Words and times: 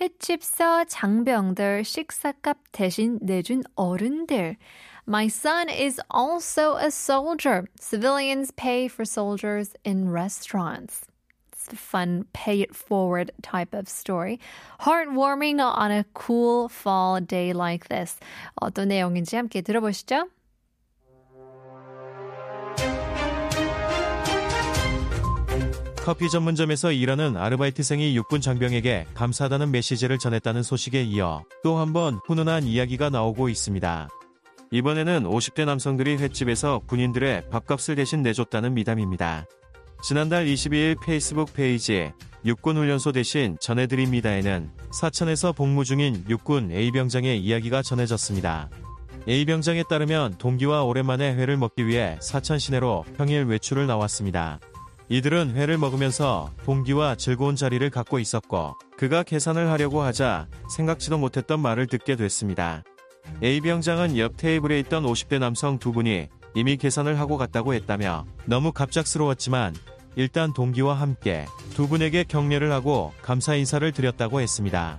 횟집서 0.00 0.84
장병들 0.84 1.82
식사값 1.82 2.58
대신 2.70 3.18
내준 3.20 3.64
어른들. 3.74 4.56
My 5.08 5.26
son 5.26 5.68
is 5.68 6.00
also 6.10 6.76
a 6.76 6.90
soldier. 6.90 7.64
Civilians 7.80 8.52
pay 8.52 8.86
for 8.86 9.04
soldiers 9.04 9.74
in 9.84 10.10
restaurants. 10.10 11.06
It's 11.50 11.72
a 11.72 11.76
fun 11.76 12.26
pay 12.32 12.60
it 12.60 12.76
forward 12.76 13.32
type 13.42 13.74
of 13.74 13.88
story. 13.88 14.38
Heartwarming 14.80 15.60
on 15.60 15.90
a 15.90 16.04
cool 16.14 16.68
fall 16.68 17.20
day 17.20 17.52
like 17.52 17.88
this. 17.88 18.20
어떤 18.62 18.88
내용인지 18.88 19.34
함께 19.34 19.62
들어보시죠. 19.62 20.28
커피 26.08 26.30
전문점에서 26.30 26.90
일하는 26.90 27.36
아르바이트생이 27.36 28.16
육군 28.16 28.40
장병에게 28.40 29.08
감사하다는 29.12 29.70
메시지를 29.70 30.18
전했다는 30.18 30.62
소식에 30.62 31.02
이어 31.02 31.44
또 31.62 31.76
한 31.76 31.92
번 31.92 32.18
훈훈한 32.26 32.64
이야기가 32.64 33.10
나오고 33.10 33.50
있습니다. 33.50 34.08
이번에는 34.70 35.24
50대 35.24 35.66
남성들이 35.66 36.16
횟집에서 36.16 36.80
군인들의 36.86 37.50
밥값을 37.50 37.96
대신 37.96 38.22
내줬다는 38.22 38.72
미담입니다. 38.72 39.44
지난달 40.02 40.46
22일 40.46 40.96
페이스북 41.04 41.52
페이지 41.52 42.10
육군훈련소 42.42 43.12
대신 43.12 43.58
전해드립니다에는 43.60 44.70
사천에서 44.90 45.52
복무 45.52 45.84
중인 45.84 46.24
육군 46.30 46.72
A병장의 46.72 47.38
이야기가 47.38 47.82
전해졌습니다. 47.82 48.70
A병장에 49.28 49.82
따르면 49.90 50.38
동기와 50.38 50.84
오랜만에 50.84 51.34
회를 51.34 51.58
먹기 51.58 51.86
위해 51.86 52.16
사천 52.22 52.58
시내로 52.58 53.04
평일 53.18 53.44
외출을 53.44 53.86
나왔습니다. 53.86 54.58
이들은 55.10 55.54
회를 55.54 55.78
먹으면서 55.78 56.50
동기와 56.64 57.14
즐거운 57.14 57.56
자리를 57.56 57.88
갖고 57.90 58.18
있었고 58.18 58.74
그가 58.96 59.22
계산을 59.22 59.70
하려고 59.70 60.02
하자 60.02 60.48
생각지도 60.70 61.18
못했던 61.18 61.60
말을 61.60 61.86
듣게 61.86 62.16
됐습니다. 62.16 62.82
A병장은 63.42 64.18
옆 64.18 64.36
테이블에 64.36 64.78
있던 64.80 65.04
50대 65.04 65.38
남성 65.38 65.78
두 65.78 65.92
분이 65.92 66.28
이미 66.54 66.76
계산을 66.76 67.18
하고 67.18 67.36
갔다고 67.38 67.74
했다며 67.74 68.26
너무 68.44 68.72
갑작스러웠지만 68.72 69.74
일단 70.16 70.52
동기와 70.52 70.94
함께 70.94 71.46
두 71.74 71.88
분에게 71.88 72.24
격려를 72.24 72.72
하고 72.72 73.12
감사 73.22 73.54
인사를 73.54 73.90
드렸다고 73.92 74.40
했습니다. 74.40 74.98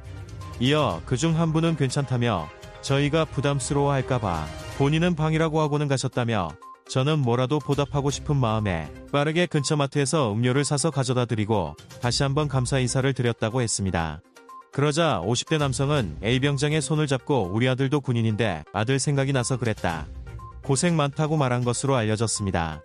이어 0.60 1.02
그중 1.06 1.40
한 1.40 1.54
분은 1.54 1.76
괜찮다며 1.76 2.50
저희가 2.82 3.26
부담스러워 3.26 3.92
할까봐 3.92 4.46
본인은 4.78 5.16
방이라고 5.16 5.60
하고는 5.60 5.88
가셨다며 5.88 6.50
저는 6.90 7.20
뭐라도 7.20 7.60
보답하고 7.60 8.10
싶은 8.10 8.36
마음에 8.36 8.92
빠르게 9.12 9.46
근처 9.46 9.76
마트에서 9.76 10.34
음료를 10.34 10.66
사서 10.66 10.90
가져다 10.90 11.26
드리고 11.26 11.76
다시 12.02 12.24
한번 12.24 12.48
감사 12.48 12.80
인사를 12.80 13.14
드렸다고 13.14 13.62
했습니다. 13.62 14.22
그러자 14.72 15.22
50대 15.24 15.60
남성은 15.60 16.18
A병장의 16.24 16.82
손을 16.82 17.06
잡고 17.06 17.52
우리 17.54 17.70
아들도 17.70 18.02
군인인데 18.02 18.64
아들 18.74 18.98
생각이 18.98 19.34
나서 19.34 19.58
그랬다. 19.58 20.08
고생 20.64 20.96
많다고 20.96 21.38
말한 21.38 21.64
것으로 21.64 21.96
알려졌습니다. 21.96 22.84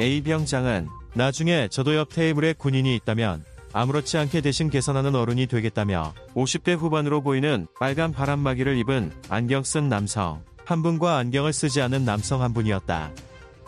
A병장은 0.00 0.88
나중에 1.14 1.68
저도 1.68 1.96
옆 1.96 2.08
테이블에 2.14 2.54
군인이 2.54 2.96
있다면 2.96 3.44
아무렇지 3.74 4.16
않게 4.16 4.40
대신 4.40 4.70
계산하는 4.70 5.14
어른이 5.14 5.48
되겠다며 5.48 6.14
50대 6.34 6.78
후반으로 6.78 7.20
보이는 7.20 7.66
빨간 7.78 8.12
바람막이를 8.12 8.78
입은 8.78 9.12
안경 9.28 9.64
쓴 9.64 9.90
남성 9.90 10.42
한 10.64 10.82
분과 10.82 11.18
안경을 11.18 11.52
쓰지 11.52 11.82
않은 11.82 12.06
남성 12.06 12.40
한 12.40 12.54
분이었다. 12.54 13.10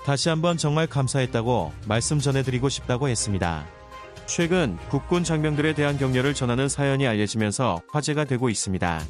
다시 0.06 0.28
한번 0.28 0.56
정말 0.56 0.87
감사했다고 0.87 1.72
말씀 1.89 2.21
전해드리고 2.21 2.69
싶다고 2.69 3.09
했습니다. 3.09 3.67
최근 4.27 4.78
국군 4.89 5.25
장병들에 5.25 5.75
대한 5.75 5.99
격려를 5.99 6.33
전하는 6.33 6.69
사연이 6.69 7.09
알려지면서 7.09 7.83
화제가 7.91 8.25
되고 8.25 8.49
있습니다. 8.49 9.00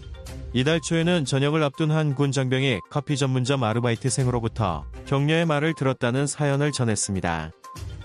이달 0.55 0.81
초에는 0.81 1.27
저녁을 1.27 1.63
앞둔 1.63 1.91
한 1.91 2.15
군 2.15 2.33
장병이 2.33 2.81
커피 2.89 3.19
전문점 3.19 3.63
아르바이트생으로부터 3.63 4.87
격려의 5.05 5.45
말을 5.45 5.75
들었다는 5.75 6.27
사연을 6.27 6.73
전했습니다. 6.73 7.51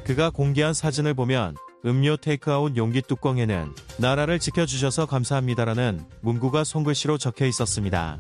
그가 0.03 0.29
공개한 0.29 0.73
사진을 0.73 1.13
보면 1.13 1.55
음료 1.85 2.17
테이크아웃 2.17 2.75
용기 2.75 3.01
뚜껑에는 3.01 3.73
나라를 3.99 4.37
지켜주셔서 4.37 5.05
감사합니다라는 5.05 6.03
문구가 6.19 6.65
손글씨로 6.65 7.17
적혀 7.19 7.45
있었습니다. 7.45 8.19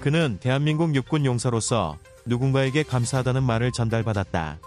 그는 0.00 0.38
대한민국 0.40 0.92
육군 0.96 1.24
용사로서 1.24 1.98
누군가에게 2.27 2.83
감사하다는 2.83 3.43
말을 3.43 3.71
전달받았다. 3.71 4.59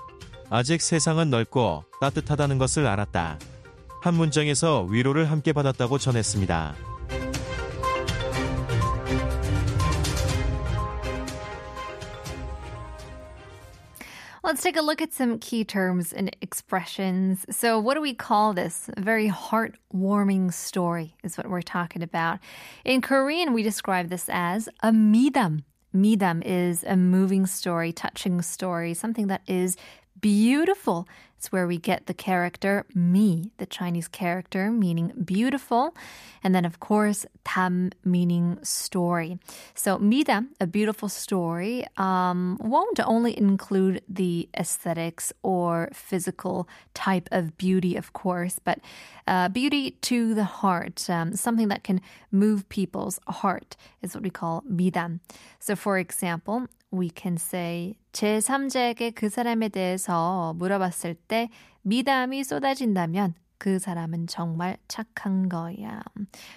아직 0.50 0.80
세상은 0.80 1.30
넓고 1.30 1.84
따뜻하다는 2.00 2.58
것을 2.58 2.86
알았다. 2.86 3.38
한 4.02 4.14
문장에서 4.14 4.82
위로를 4.84 5.30
함께 5.30 5.52
받았다고 5.52 5.98
전했습니다. 5.98 6.74
Let's 14.46 14.62
take 14.62 14.76
a 14.76 14.80
look 14.80 15.02
at 15.02 15.12
some 15.12 15.40
key 15.40 15.64
terms 15.64 16.12
and 16.12 16.30
expressions. 16.40 17.44
So, 17.50 17.80
what 17.80 17.94
do 17.94 18.00
we 18.00 18.14
call 18.14 18.54
this? 18.54 18.88
A 18.96 19.00
very 19.00 19.28
heartwarming 19.28 20.52
story 20.52 21.16
is 21.24 21.36
what 21.36 21.50
we're 21.50 21.62
talking 21.62 22.00
about. 22.00 22.38
In 22.84 23.00
Korean, 23.00 23.52
we 23.52 23.64
describe 23.64 24.08
this 24.08 24.28
as 24.28 24.68
a 24.84 24.92
midam. 24.92 25.64
Midam 25.93 26.41
is 26.45 26.83
a 26.83 26.95
moving 26.95 27.45
story, 27.45 27.91
touching 27.91 28.41
story, 28.41 28.93
something 28.93 29.27
that 29.27 29.41
is 29.47 29.75
beautiful. 30.21 31.07
It's 31.41 31.51
where 31.51 31.65
we 31.65 31.79
get 31.79 32.05
the 32.05 32.13
character 32.13 32.85
me, 32.93 33.51
the 33.57 33.65
Chinese 33.65 34.07
character 34.07 34.69
meaning 34.69 35.11
beautiful. 35.25 35.95
And 36.43 36.53
then, 36.53 36.65
of 36.65 36.79
course, 36.79 37.25
tam 37.43 37.89
meaning 38.05 38.59
story. 38.61 39.39
So, 39.73 39.97
mida, 39.97 40.45
a 40.59 40.67
beautiful 40.67 41.09
story, 41.09 41.87
um, 41.97 42.59
won't 42.61 42.99
only 42.99 43.35
include 43.35 44.03
the 44.07 44.49
aesthetics 44.55 45.33
or 45.41 45.89
physical 45.93 46.69
type 46.93 47.27
of 47.31 47.57
beauty, 47.57 47.95
of 47.95 48.13
course, 48.13 48.59
but 48.63 48.79
uh, 49.25 49.49
beauty 49.49 49.91
to 50.01 50.35
the 50.35 50.43
heart, 50.43 51.09
um, 51.09 51.35
something 51.35 51.69
that 51.69 51.83
can 51.83 52.01
move 52.31 52.69
people's 52.69 53.19
heart 53.27 53.75
is 54.03 54.13
what 54.13 54.23
we 54.23 54.29
call 54.29 54.63
mida. 54.67 55.19
So, 55.59 55.75
for 55.75 55.97
example, 55.97 56.67
we 56.91 57.09
can 57.15 57.35
say 57.37 57.95
제3자에게 58.13 59.15
그 59.15 59.29
사람에 59.29 59.69
대해서 59.69 60.53
물어봤을 60.57 61.15
때 61.15 61.49
미담이 61.83 62.43
쏟아진다면 62.43 63.33
그 63.57 63.79
사람은 63.79 64.27
정말 64.27 64.77
착한 64.87 65.47
거야. 65.47 66.01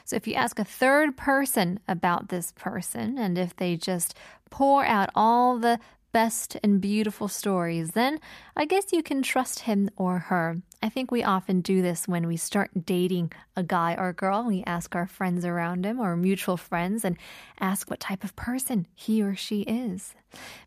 So 0.06 0.16
if 0.16 0.26
you 0.26 0.36
ask 0.36 0.58
a 0.58 0.64
third 0.64 1.16
person 1.16 1.78
about 1.86 2.28
this 2.28 2.52
person 2.52 3.18
and 3.18 3.38
if 3.38 3.54
they 3.56 3.76
just 3.76 4.14
pour 4.50 4.84
out 4.84 5.10
all 5.14 5.60
the 5.60 5.78
best 6.13 6.57
and 6.63 6.81
beautiful 6.81 7.27
stories, 7.27 7.91
then 7.91 8.19
I 8.55 8.65
guess 8.65 8.91
you 8.91 9.03
can 9.03 9.21
trust 9.21 9.61
him 9.61 9.89
or 9.95 10.19
her. 10.19 10.57
I 10.81 10.89
think 10.89 11.11
we 11.11 11.23
often 11.23 11.61
do 11.61 11.81
this 11.81 12.07
when 12.07 12.25
we 12.25 12.37
start 12.37 12.85
dating 12.85 13.31
a 13.55 13.63
guy 13.63 13.95
or 13.95 14.09
a 14.09 14.13
girl. 14.13 14.45
We 14.45 14.63
ask 14.65 14.95
our 14.95 15.07
friends 15.07 15.45
around 15.45 15.85
him 15.85 15.99
or 15.99 16.15
mutual 16.15 16.57
friends 16.57 17.03
and 17.03 17.17
ask 17.59 17.89
what 17.89 17.99
type 17.99 18.23
of 18.23 18.35
person 18.35 18.87
he 18.95 19.21
or 19.21 19.35
she 19.35 19.61
is. 19.61 20.15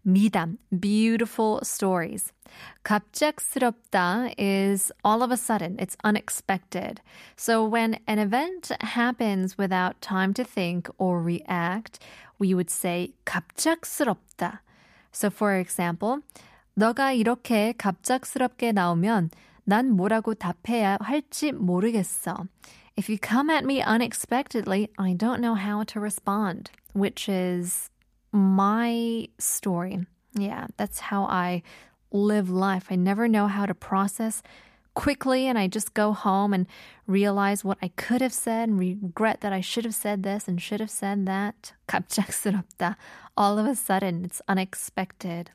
미담, 0.06 0.58
beautiful 0.78 1.60
stories. 1.64 2.32
갑작스럽다 2.84 4.34
is 4.36 4.92
all 5.02 5.22
of 5.22 5.30
a 5.30 5.36
sudden, 5.36 5.76
it's 5.78 5.96
unexpected. 6.04 7.00
So 7.36 7.64
when 7.64 7.98
an 8.06 8.18
event 8.18 8.70
happens 8.80 9.56
without 9.56 10.00
time 10.02 10.34
to 10.34 10.44
think 10.44 10.90
or 10.98 11.22
react, 11.22 11.98
we 12.38 12.52
would 12.54 12.70
say 12.70 13.14
갑작스럽다. 13.24 14.60
So 15.16 15.28
for 15.28 15.58
example, 15.58 16.20
너가 16.74 17.12
이렇게 17.12 17.72
갑작스럽게 17.76 18.72
나오면 18.72 19.30
난 19.64 19.90
뭐라고 19.90 20.34
답해야 20.34 20.98
할지 21.00 21.52
모르겠어. 21.52 22.46
If 22.96 23.08
you 23.08 23.18
come 23.18 23.50
at 23.50 23.64
me 23.64 23.82
unexpectedly, 23.82 24.90
I 24.98 25.14
don't 25.14 25.40
know 25.40 25.54
how 25.54 25.82
to 25.84 26.00
respond, 26.00 26.70
which 26.94 27.28
is 27.28 27.90
my 28.32 29.28
story. 29.38 30.06
Yeah, 30.34 30.66
that's 30.76 31.00
how 31.00 31.24
I 31.24 31.62
live 32.10 32.50
life. 32.50 32.86
I 32.90 32.96
never 32.96 33.28
know 33.28 33.46
how 33.46 33.66
to 33.66 33.74
process 33.74 34.42
quickly 34.97 35.45
and 35.45 35.59
I 35.59 35.67
just 35.67 35.93
go 35.93 36.11
home 36.11 36.55
and 36.55 36.65
realize 37.05 37.63
what 37.63 37.77
I 37.83 37.89
could 37.89 38.19
have 38.19 38.33
said 38.33 38.67
and 38.67 38.79
regret 38.79 39.41
that 39.41 39.53
I 39.53 39.61
should 39.61 39.85
have 39.85 39.93
said 39.93 40.23
this 40.23 40.47
and 40.47 40.59
should 40.59 40.79
have 40.79 40.89
said 40.89 41.27
that. 41.27 41.73
갑작스럽다. 41.87 42.95
All 43.37 43.59
of 43.59 43.67
a 43.67 43.75
sudden, 43.75 44.25
it's 44.25 44.41
unexpected. 44.47 45.51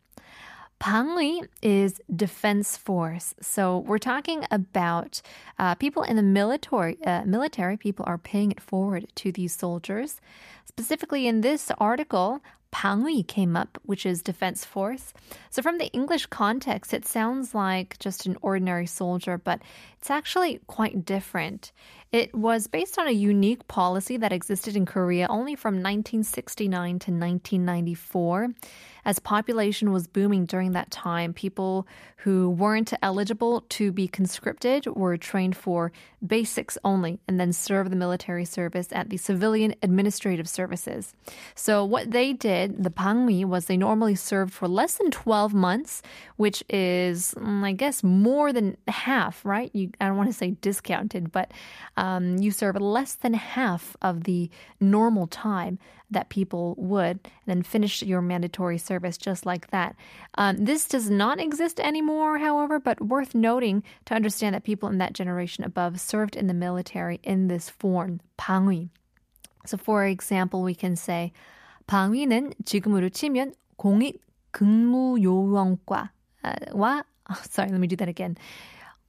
방위 0.78 1.44
is 1.60 2.00
defense 2.14 2.76
force. 2.76 3.34
So 3.40 3.78
we're 3.78 3.98
talking 3.98 4.46
about 4.52 5.20
uh, 5.58 5.74
people 5.74 6.04
in 6.04 6.14
the 6.14 6.22
military. 6.22 6.96
Uh, 7.04 7.24
military 7.24 7.76
people 7.76 8.04
are 8.06 8.18
paying 8.18 8.52
it 8.52 8.60
forward 8.60 9.06
to 9.16 9.32
these 9.32 9.52
soldiers. 9.52 10.20
Specifically 10.64 11.26
in 11.26 11.40
this 11.40 11.72
article, 11.78 12.40
방위 12.72 13.26
came 13.26 13.56
up, 13.56 13.78
which 13.84 14.06
is 14.06 14.22
defense 14.22 14.64
force. 14.64 15.12
So 15.50 15.62
from 15.62 15.78
the 15.78 15.92
English 15.92 16.26
context, 16.26 16.94
it 16.94 17.06
sounds 17.06 17.54
like 17.54 17.98
just 17.98 18.26
an 18.26 18.36
ordinary 18.42 18.86
soldier, 18.86 19.38
but 19.38 19.60
it's 19.98 20.10
actually 20.10 20.60
quite 20.66 21.04
different. 21.04 21.72
It 22.10 22.34
was 22.34 22.66
based 22.66 22.98
on 22.98 23.06
a 23.06 23.12
unique 23.12 23.68
policy 23.68 24.16
that 24.16 24.32
existed 24.32 24.76
in 24.76 24.86
Korea 24.86 25.26
only 25.28 25.54
from 25.54 25.74
1969 25.74 26.98
to 26.98 27.10
1994. 27.10 28.48
As 29.04 29.18
population 29.18 29.92
was 29.92 30.06
booming 30.06 30.44
during 30.44 30.72
that 30.72 30.90
time, 30.90 31.32
people 31.32 31.86
who 32.18 32.48
weren't 32.50 32.92
eligible 33.02 33.62
to 33.68 33.90
be 33.90 34.06
conscripted 34.06 34.86
were 34.86 35.16
trained 35.16 35.56
for 35.56 35.90
basics 36.24 36.78
only 36.84 37.18
and 37.26 37.40
then 37.40 37.52
served 37.52 37.90
the 37.90 37.96
military 37.96 38.44
service 38.44 38.88
at 38.92 39.10
the 39.10 39.16
civilian 39.16 39.74
administrative 39.82 40.48
services. 40.48 41.14
So 41.56 41.84
what 41.84 42.12
they 42.12 42.32
did, 42.32 42.84
the 42.84 42.90
방위, 42.90 43.44
was 43.44 43.66
they 43.66 43.76
normally 43.76 44.14
served 44.14 44.52
for 44.52 44.68
less 44.68 44.98
than 44.98 45.10
12 45.10 45.52
months, 45.52 46.00
which 46.36 46.62
is, 46.70 47.34
mm, 47.36 47.64
I 47.64 47.72
guess, 47.72 48.04
more 48.04 48.52
than 48.52 48.76
half, 48.86 49.44
right? 49.44 49.70
You, 49.74 49.90
I 50.00 50.06
don't 50.06 50.16
want 50.16 50.30
to 50.30 50.36
say 50.36 50.52
discounted, 50.60 51.32
but 51.32 51.50
um, 51.96 52.38
you 52.38 52.52
serve 52.52 52.76
less 52.76 53.14
than 53.14 53.34
half 53.34 53.96
of 54.00 54.24
the 54.24 54.48
normal 54.78 55.26
time 55.26 55.80
that 56.08 56.28
people 56.28 56.74
would, 56.76 57.18
and 57.24 57.46
then 57.46 57.62
finish 57.62 58.02
your 58.02 58.20
mandatory 58.20 58.78
service 58.78 58.91
just 58.91 59.45
like 59.45 59.69
that. 59.71 59.95
Um, 60.35 60.65
this 60.65 60.87
does 60.87 61.09
not 61.09 61.39
exist 61.39 61.79
anymore, 61.79 62.39
however, 62.39 62.79
but 62.79 63.01
worth 63.01 63.35
noting 63.35 63.83
to 64.05 64.13
understand 64.13 64.55
that 64.55 64.63
people 64.63 64.89
in 64.89 64.97
that 64.97 65.13
generation 65.13 65.63
above 65.63 65.99
served 65.99 66.35
in 66.35 66.47
the 66.47 66.53
military 66.53 67.19
in 67.23 67.47
this 67.47 67.69
form, 67.69 68.19
방위. 68.37 68.89
So, 69.65 69.77
for 69.77 70.05
example, 70.05 70.63
we 70.63 70.73
can 70.73 70.95
say 70.95 71.31
방위는 71.87 72.53
지금으로 72.65 73.09
치면 73.09 73.53
공익 73.77 74.21
근무요원과와 74.51 76.09
sorry, 77.43 77.71
let 77.71 77.79
me 77.79 77.87
do 77.87 77.95
that 77.95 78.09
again. 78.09 78.35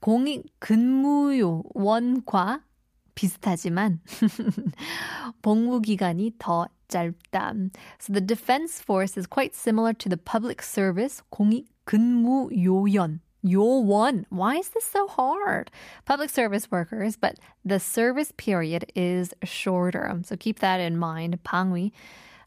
공익 0.01 0.45
근무요원과 0.61 2.61
비슷하지만 3.15 4.01
복무 5.43 5.83
기간이 5.83 6.35
더 6.39 6.69
짧다. 6.93 7.71
So 7.99 8.13
the 8.13 8.21
defense 8.21 8.81
force 8.81 9.17
is 9.17 9.27
quite 9.27 9.55
similar 9.55 9.93
to 9.95 10.09
the 10.09 10.17
public 10.17 10.63
service 10.63 11.23
공익 11.33 11.67
근무 11.85 12.51
요연. 12.53 13.21
요원. 13.45 14.25
Why 14.31 14.57
is 14.57 14.71
this 14.71 14.85
so 14.85 15.07
hard? 15.07 15.71
Public 16.05 16.31
service 16.31 16.71
workers, 16.71 17.17
but 17.17 17.39
the 17.65 17.79
service 17.79 18.33
period 18.37 18.91
is 18.95 19.33
shorter. 19.45 20.13
So 20.25 20.37
keep 20.37 20.59
that 20.61 20.81
in 20.81 20.99
mind. 20.99 21.39
방위. 21.45 21.93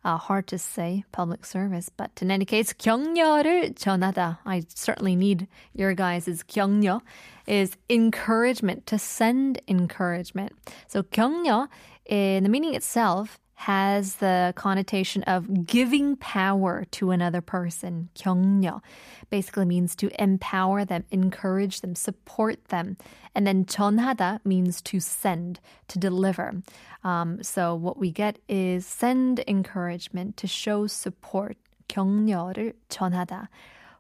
Uh, 0.04 0.18
hard 0.18 0.48
to 0.48 0.58
say, 0.58 1.04
public 1.12 1.46
service. 1.46 1.90
But 1.96 2.10
in 2.22 2.32
any 2.32 2.44
case, 2.44 2.74
격려를 2.74 3.76
전하다. 3.76 4.40
I 4.46 4.64
certainly 4.68 5.16
need 5.16 5.48
your 5.74 5.94
guys' 5.94 6.44
격려 6.44 7.02
is 7.46 7.78
encouragement, 7.88 8.88
to 8.88 8.98
send 8.98 9.62
encouragement. 9.68 10.54
So 10.88 11.04
격려, 11.04 11.68
in 12.08 12.44
the 12.44 12.50
meaning 12.50 12.74
itself, 12.74 13.40
has 13.57 14.17
the 14.17 14.53
connotation 14.55 15.23
of 15.25 15.67
giving 15.67 16.17
power 16.17 16.85
to 16.93 17.11
another 17.11 17.41
person. 17.41 18.09
격려 18.15 18.81
basically 19.31 19.65
means 19.65 19.97
to 19.97 20.11
empower 20.23 20.85
them, 20.85 21.05
encourage 21.11 21.81
them, 21.81 21.95
support 21.95 22.63
them. 22.67 22.97
And 23.35 23.47
then 23.47 23.65
전하다 23.65 24.41
means 24.45 24.81
to 24.83 25.01
send, 25.01 25.61
to 25.89 25.99
deliver. 25.99 26.53
Um, 27.03 27.43
so 27.43 27.75
what 27.75 27.99
we 27.99 28.11
get 28.11 28.39
is 28.49 28.87
send 28.87 29.43
encouragement 29.49 30.37
to 30.39 30.47
show 30.47 30.87
support. 30.87 31.57
격려를 31.89 32.75
전하다. 32.89 33.49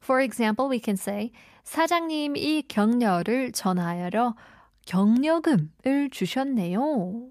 For 0.01 0.21
example, 0.21 0.69
we 0.69 0.81
can 0.81 0.97
say 0.97 1.33
사장님이 1.65 2.65
격려를 2.69 3.53
전하여 3.53 4.37
격려금을 4.87 6.11
주셨네요. 6.11 7.29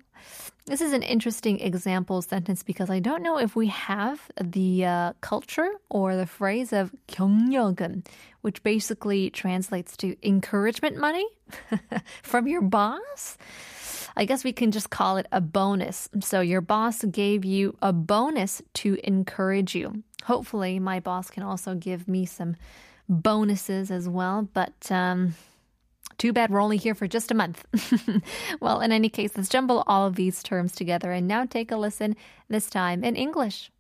This 0.66 0.82
is 0.82 0.94
an 0.94 1.04
interesting 1.04 1.60
example 1.60 2.22
sentence 2.24 2.64
because 2.64 2.90
I 2.90 3.00
don't 3.00 3.22
know 3.22 3.38
if 3.38 3.56
we 3.56 3.68
have 3.68 4.20
the 4.44 4.86
uh, 4.86 5.14
culture 5.22 5.70
or 5.90 6.16
the 6.16 6.26
phrase 6.26 6.74
of 6.74 6.92
격려금, 7.08 8.04
which 8.42 8.64
basically 8.64 9.30
translates 9.30 9.96
to 9.98 10.16
encouragement 10.28 10.98
money 10.98 11.26
from 12.24 12.48
your 12.48 12.62
boss. 12.62 13.38
I 14.18 14.26
guess 14.26 14.44
we 14.44 14.54
can 14.54 14.72
just 14.72 14.90
call 14.90 15.18
it 15.18 15.28
a 15.32 15.40
bonus. 15.40 16.10
So 16.22 16.42
your 16.42 16.62
boss 16.62 17.04
gave 17.04 17.46
you 17.46 17.78
a 17.82 17.94
bonus 17.94 18.62
to 18.82 18.98
encourage 19.04 19.76
you. 19.76 20.04
Hopefully, 20.24 20.80
my 20.80 21.00
boss 21.00 21.30
can 21.30 21.44
also 21.44 21.76
give 21.76 22.08
me 22.08 22.26
some 22.26 22.56
bonuses 23.08 23.92
as 23.92 24.10
well, 24.10 24.50
but. 24.52 24.74
Um, 24.92 25.36
too 26.18 26.34
bad 26.34 26.50
we're 26.50 26.62
only 26.62 26.78
here 26.78 26.96
for 26.96 27.08
just 27.08 27.32
a 27.32 27.36
month. 27.36 27.66
well, 28.60 28.82
in 28.82 28.92
any 28.92 29.10
case, 29.10 29.32
let's 29.36 29.50
jumble 29.50 29.84
all 29.88 30.08
of 30.08 30.16
these 30.16 30.42
terms 30.44 30.74
together 30.74 31.12
and 31.12 31.28
now 31.28 31.46
take 31.46 31.72
a 31.72 31.78
listen, 31.78 32.16
this 32.50 32.70
time 32.70 33.04
in 33.04 33.16
English. 33.16 33.72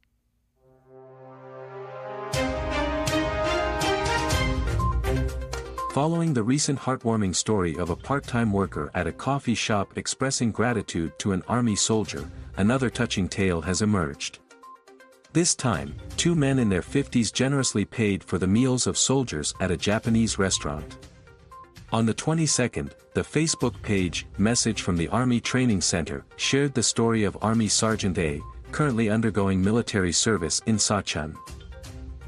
Following 5.96 6.34
the 6.34 6.44
recent 6.44 6.78
heartwarming 6.78 7.34
story 7.34 7.78
of 7.78 7.90
a 7.90 7.96
part-time 7.96 8.52
worker 8.52 8.92
at 8.94 9.08
a 9.08 9.14
coffee 9.14 9.56
shop 9.56 9.98
expressing 9.98 10.52
gratitude 10.52 11.18
to 11.20 11.32
an 11.32 11.42
army 11.48 11.78
soldier, 11.78 12.30
another 12.58 12.90
touching 12.90 13.30
tale 13.30 13.62
has 13.62 13.82
emerged. 13.82 14.40
This 15.32 15.56
time, 15.56 15.96
two 16.18 16.36
men 16.36 16.60
in 16.60 16.68
their 16.68 16.82
50s 16.82 17.32
generously 17.32 17.86
paid 17.86 18.26
for 18.26 18.38
the 18.38 18.46
meals 18.46 18.88
of 18.88 18.98
soldiers 18.98 19.54
at 19.62 19.72
a 19.72 19.78
Japanese 19.78 20.38
restaurant. 20.38 20.98
On 21.96 22.06
the 22.06 22.14
22nd, 22.14 22.92
the 23.14 23.22
Facebook 23.22 23.82
page, 23.82 24.28
Message 24.38 24.82
from 24.82 24.98
the 24.98 25.08
Army 25.08 25.40
Training 25.40 25.80
Center, 25.80 26.26
shared 26.36 26.74
the 26.74 26.84
story 26.84 27.24
of 27.24 27.38
Army 27.42 27.70
Sergeant 27.70 28.18
A, 28.18 28.42
currently 28.74 29.10
undergoing 29.10 29.64
military 29.64 30.12
service 30.12 30.62
in 30.66 30.76
Sacheon. 30.76 31.34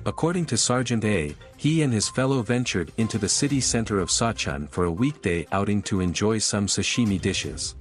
According 0.05 0.45
to 0.45 0.57
Sergeant 0.57 1.03
A, 1.03 1.35
he 1.57 1.81
and 1.81 1.92
his 1.92 2.07
fellow 2.07 2.42
ventured 2.42 2.94
into 2.95 3.18
the 3.18 3.27
city 3.27 3.59
center 3.59 3.99
of 3.99 4.07
Sacheon 4.09 4.69
for 4.69 4.85
a 4.85 4.92
weekday 5.03 5.45
outing 5.51 5.81
to 5.81 5.99
enjoy 5.99 6.37
some 6.37 6.65
sashimi 6.65 7.19
dishes. 7.19 7.75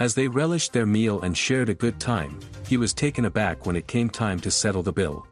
As 0.00 0.14
they 0.14 0.28
relished 0.28 0.72
their 0.72 0.86
meal 0.86 1.20
and 1.20 1.36
shared 1.36 1.68
a 1.68 1.74
good 1.74 2.00
time, 2.00 2.40
he 2.66 2.78
was 2.78 2.94
taken 2.94 3.26
aback 3.26 3.66
when 3.66 3.76
it 3.76 3.86
came 3.86 4.08
time 4.08 4.40
to 4.40 4.50
settle 4.50 4.82
the 4.82 4.94
bill. 4.94 5.26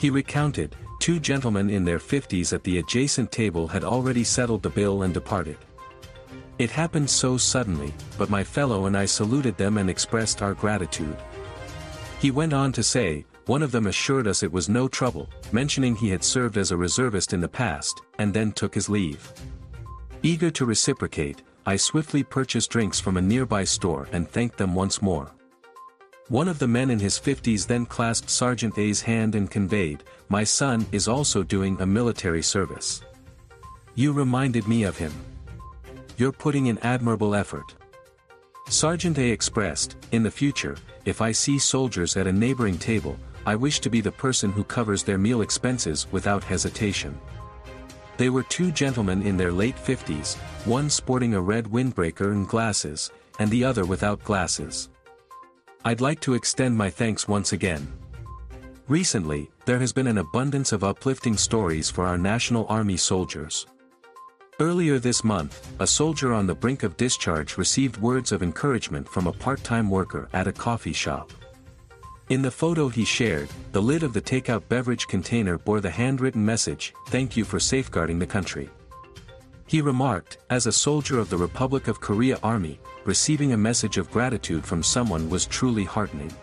He 0.00 0.10
recounted, 0.10 0.74
Two 1.04 1.20
gentlemen 1.20 1.68
in 1.68 1.84
their 1.84 1.98
50s 1.98 2.54
at 2.54 2.64
the 2.64 2.78
adjacent 2.78 3.30
table 3.30 3.68
had 3.68 3.84
already 3.84 4.24
settled 4.24 4.62
the 4.62 4.70
bill 4.70 5.02
and 5.02 5.12
departed. 5.12 5.58
It 6.58 6.70
happened 6.70 7.10
so 7.10 7.36
suddenly, 7.36 7.92
but 8.16 8.30
my 8.30 8.42
fellow 8.42 8.86
and 8.86 8.96
I 8.96 9.04
saluted 9.04 9.58
them 9.58 9.76
and 9.76 9.90
expressed 9.90 10.40
our 10.40 10.54
gratitude. 10.54 11.18
He 12.20 12.30
went 12.30 12.54
on 12.54 12.72
to 12.72 12.82
say, 12.82 13.26
one 13.44 13.62
of 13.62 13.70
them 13.70 13.86
assured 13.86 14.26
us 14.26 14.42
it 14.42 14.50
was 14.50 14.70
no 14.70 14.88
trouble, 14.88 15.28
mentioning 15.52 15.94
he 15.94 16.08
had 16.08 16.24
served 16.24 16.56
as 16.56 16.70
a 16.70 16.76
reservist 16.78 17.34
in 17.34 17.40
the 17.40 17.48
past, 17.48 18.00
and 18.18 18.32
then 18.32 18.50
took 18.50 18.74
his 18.74 18.88
leave. 18.88 19.30
Eager 20.22 20.50
to 20.52 20.64
reciprocate, 20.64 21.42
I 21.66 21.76
swiftly 21.76 22.22
purchased 22.22 22.70
drinks 22.70 22.98
from 22.98 23.18
a 23.18 23.20
nearby 23.20 23.64
store 23.64 24.08
and 24.12 24.26
thanked 24.26 24.56
them 24.56 24.74
once 24.74 25.02
more. 25.02 25.34
One 26.28 26.48
of 26.48 26.58
the 26.58 26.66
men 26.66 26.88
in 26.88 26.98
his 26.98 27.18
50s 27.18 27.66
then 27.66 27.84
clasped 27.84 28.30
Sergeant 28.30 28.78
A's 28.78 29.02
hand 29.02 29.34
and 29.34 29.50
conveyed, 29.50 30.04
My 30.30 30.42
son 30.42 30.86
is 30.90 31.06
also 31.06 31.42
doing 31.42 31.78
a 31.78 31.86
military 31.86 32.42
service. 32.42 33.02
You 33.94 34.14
reminded 34.14 34.66
me 34.66 34.84
of 34.84 34.96
him. 34.96 35.12
You're 36.16 36.32
putting 36.32 36.66
in 36.66 36.78
admirable 36.78 37.34
effort. 37.34 37.74
Sergeant 38.70 39.18
A 39.18 39.30
expressed, 39.30 39.96
In 40.12 40.22
the 40.22 40.30
future, 40.30 40.76
if 41.04 41.20
I 41.20 41.30
see 41.30 41.58
soldiers 41.58 42.16
at 42.16 42.26
a 42.26 42.32
neighboring 42.32 42.78
table, 42.78 43.18
I 43.44 43.54
wish 43.54 43.80
to 43.80 43.90
be 43.90 44.00
the 44.00 44.10
person 44.10 44.50
who 44.50 44.64
covers 44.64 45.02
their 45.02 45.18
meal 45.18 45.42
expenses 45.42 46.06
without 46.10 46.42
hesitation. 46.42 47.20
They 48.16 48.30
were 48.30 48.44
two 48.44 48.72
gentlemen 48.72 49.20
in 49.20 49.36
their 49.36 49.52
late 49.52 49.76
50s, 49.76 50.36
one 50.64 50.88
sporting 50.88 51.34
a 51.34 51.40
red 51.40 51.66
windbreaker 51.66 52.32
and 52.32 52.48
glasses, 52.48 53.10
and 53.38 53.50
the 53.50 53.62
other 53.62 53.84
without 53.84 54.24
glasses. 54.24 54.88
I'd 55.86 56.00
like 56.00 56.20
to 56.20 56.32
extend 56.32 56.74
my 56.74 56.88
thanks 56.88 57.28
once 57.28 57.52
again. 57.52 57.86
Recently, 58.88 59.50
there 59.66 59.78
has 59.78 59.92
been 59.92 60.06
an 60.06 60.16
abundance 60.16 60.72
of 60.72 60.82
uplifting 60.82 61.36
stories 61.36 61.90
for 61.90 62.06
our 62.06 62.16
National 62.16 62.66
Army 62.70 62.96
soldiers. 62.96 63.66
Earlier 64.60 64.98
this 64.98 65.22
month, 65.22 65.70
a 65.80 65.86
soldier 65.86 66.32
on 66.32 66.46
the 66.46 66.54
brink 66.54 66.84
of 66.84 66.96
discharge 66.96 67.58
received 67.58 67.98
words 67.98 68.32
of 68.32 68.42
encouragement 68.42 69.06
from 69.06 69.26
a 69.26 69.32
part-time 69.32 69.90
worker 69.90 70.30
at 70.32 70.48
a 70.48 70.52
coffee 70.52 70.94
shop. 70.94 71.30
In 72.30 72.40
the 72.40 72.50
photo 72.50 72.88
he 72.88 73.04
shared, 73.04 73.50
the 73.72 73.82
lid 73.82 74.02
of 74.02 74.14
the 74.14 74.22
takeout 74.22 74.66
beverage 74.70 75.06
container 75.06 75.58
bore 75.58 75.82
the 75.82 75.90
handwritten 75.90 76.46
message, 76.46 76.94
Thank 77.08 77.36
you 77.36 77.44
for 77.44 77.60
safeguarding 77.60 78.18
the 78.18 78.26
country. 78.26 78.70
He 79.73 79.81
remarked, 79.81 80.39
as 80.49 80.65
a 80.65 80.71
soldier 80.71 81.19
of 81.19 81.29
the 81.29 81.37
Republic 81.37 81.87
of 81.87 82.01
Korea 82.01 82.39
Army, 82.41 82.79
receiving 83.05 83.53
a 83.53 83.57
message 83.57 83.97
of 83.97 84.09
gratitude 84.09 84.65
from 84.65 84.81
someone 84.81 85.29
was 85.29 85.45
truly 85.45 85.83
heartening. 85.83 86.33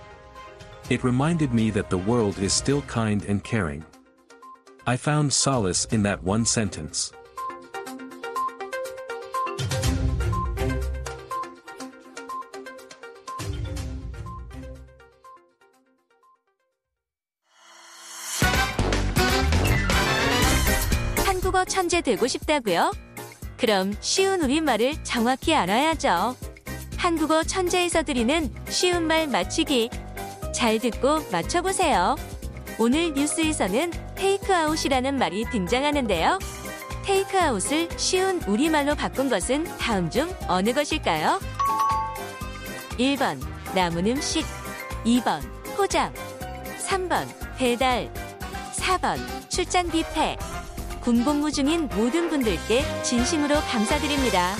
It 0.89 1.03
reminded 1.03 1.53
me 1.53 1.71
that 1.71 1.91
the 1.91 1.99
world 1.99 2.39
is 2.39 2.53
still 2.53 2.83
kind 2.83 3.25
and 3.25 3.43
caring. 3.43 3.85
I 4.87 4.97
found 4.97 5.33
solace 5.33 5.87
in 5.87 6.05
that 6.05 6.23
one 6.23 6.45
sentence. 6.45 7.13
한국어 21.27 21.65
천재 21.65 22.01
되고 22.01 22.29
싶다고요? 22.29 22.93
그럼 23.62 23.94
쉬운 24.02 24.42
우리말을 24.42 25.04
정확히 25.04 25.54
알아야죠. 25.54 26.36
한국어 26.98 27.44
천재에서 27.44 28.02
드리는 28.02 28.52
쉬운 28.68 29.04
말 29.04 29.28
맞추기. 29.28 29.92
잘 30.52 30.80
듣고 30.80 31.20
맞춰보세요. 31.32 32.16
오늘 32.80 33.14
뉴스에서는 33.14 33.92
테이크아웃이라는 34.16 35.16
말이 35.16 35.46
등장하는데요. 35.52 36.40
테이크아웃을 37.06 37.90
쉬운 37.98 38.42
우리말로 38.48 38.96
바꾼 38.96 39.30
것은 39.30 39.66
다음 39.78 40.10
중 40.10 40.34
어느 40.48 40.74
것일까요? 40.74 41.40
1번 42.98 43.40
남은 43.76 44.08
음식 44.08 44.44
2번 45.06 45.40
포장 45.78 46.12
3번 46.80 47.28
배달 47.58 48.12
4번 48.74 49.20
출장 49.50 49.88
뷔페 49.88 50.38
군복무 51.02 51.52
중인 51.52 51.90
모든 51.90 52.30
분들께 52.30 52.84
진심으로 53.04 53.56
감사드립니다. 53.72 54.56